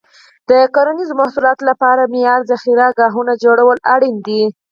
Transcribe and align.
د 0.49 0.51
کرنیزو 0.75 1.13
محصولاتو 1.21 1.63
لپاره 1.71 2.09
معیاري 2.13 2.45
ذخیره 2.51 2.87
ګاهونه 2.99 3.33
جوړول 3.43 3.77
اړین 3.93 4.15
دي. 4.27 4.43